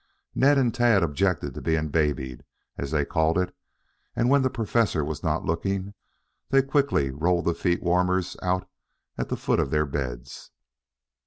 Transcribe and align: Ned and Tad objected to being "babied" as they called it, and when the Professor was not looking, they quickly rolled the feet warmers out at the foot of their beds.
Ned 0.33 0.57
and 0.57 0.73
Tad 0.73 1.03
objected 1.03 1.53
to 1.53 1.61
being 1.61 1.89
"babied" 1.89 2.43
as 2.75 2.89
they 2.89 3.05
called 3.05 3.37
it, 3.37 3.55
and 4.15 4.31
when 4.31 4.41
the 4.41 4.49
Professor 4.49 5.05
was 5.05 5.21
not 5.21 5.45
looking, 5.45 5.93
they 6.49 6.63
quickly 6.63 7.11
rolled 7.11 7.45
the 7.45 7.53
feet 7.53 7.83
warmers 7.83 8.35
out 8.41 8.67
at 9.15 9.29
the 9.29 9.37
foot 9.37 9.59
of 9.59 9.69
their 9.69 9.85
beds. 9.85 10.49